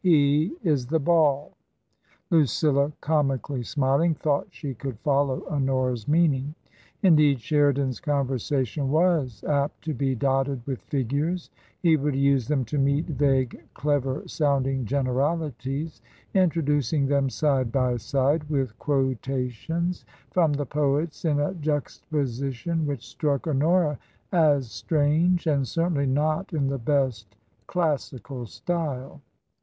He 0.03 0.53
is 0.63 0.87
the 0.87 0.97
ball." 0.99 1.51
it 1.51 2.33
it 2.33 2.37
168 2.65 2.71
TRANSITION. 2.71 2.71
Lucilla, 2.71 2.93
comically 3.01 3.61
smiling, 3.63 4.15
thought 4.15 4.47
she 4.49 4.73
could 4.73 4.97
follow 5.01 5.45
Honora's 5.45 6.07
meaning. 6.07 6.55
Indeed, 7.03 7.39
Sheridan's 7.39 7.99
conversation 7.99 8.89
was 8.89 9.43
apt 9.47 9.83
to 9.83 9.93
be 9.93 10.15
dotted 10.15 10.65
with 10.65 10.81
figures; 10.81 11.51
he 11.83 11.97
would 11.97 12.15
use 12.15 12.47
them 12.47 12.65
to 12.65 12.79
meet 12.79 13.05
vague 13.09 13.63
clever 13.75 14.27
sounding 14.27 14.85
generalities, 14.85 16.01
introducing 16.33 17.05
them 17.05 17.29
side 17.29 17.71
by 17.71 17.95
side 17.97 18.45
with 18.49 18.79
quotations 18.79 20.03
from 20.31 20.51
the 20.53 20.65
poets 20.65 21.25
in 21.25 21.39
a 21.39 21.53
juxtaposition 21.53 22.87
which 22.87 23.07
struck 23.07 23.45
Honora 23.47 23.99
as 24.31 24.71
strange 24.71 25.45
and 25.45 25.67
certainly 25.67 26.07
not 26.07 26.53
in 26.53 26.69
the 26.69 26.79
best 26.79 27.35
classical 27.67 28.47
style. 28.47 29.21